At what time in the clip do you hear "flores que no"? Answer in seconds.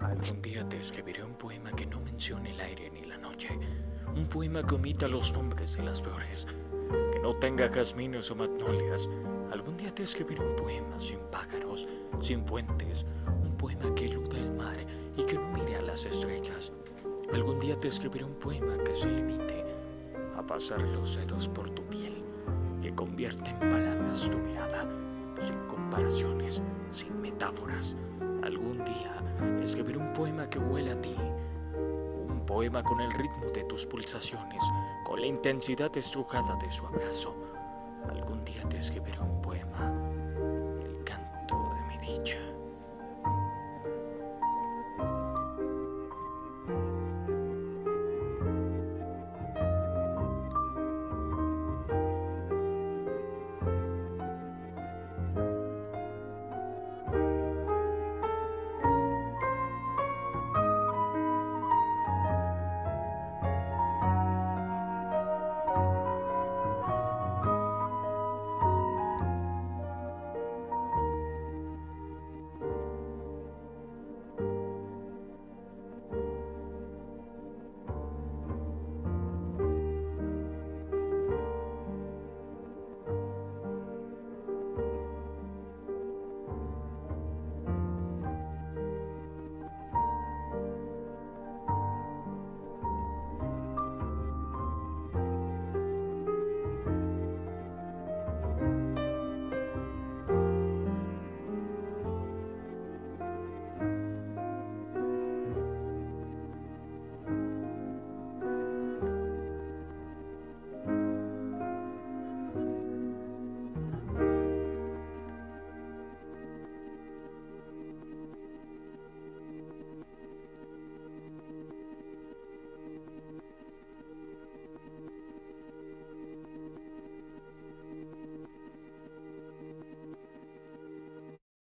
6.02-7.34